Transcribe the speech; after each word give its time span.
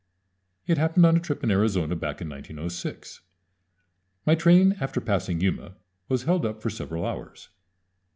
It 0.65 0.79
happened 0.79 1.05
on 1.05 1.15
a 1.15 1.19
trip 1.19 1.43
in 1.43 1.51
Arizona 1.51 1.95
back 1.95 2.21
in 2.21 2.27
1906. 2.27 3.21
My 4.25 4.33
train 4.33 4.75
after 4.79 4.99
passing 4.99 5.39
Yuma 5.39 5.75
was 6.09 6.23
held 6.23 6.43
up 6.43 6.59
for 6.59 6.71
several 6.71 7.05
hours. 7.05 7.49